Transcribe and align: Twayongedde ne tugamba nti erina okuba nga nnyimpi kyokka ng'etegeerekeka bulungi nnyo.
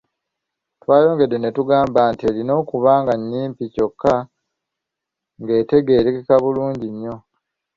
Twayongedde 0.81 1.37
ne 1.39 1.49
tugamba 1.57 2.01
nti 2.11 2.23
erina 2.29 2.53
okuba 2.61 2.91
nga 3.01 3.13
nnyimpi 3.19 3.63
kyokka 3.73 4.15
ng'etegeerekeka 5.39 6.35
bulungi 6.43 6.87
nnyo. 6.93 7.15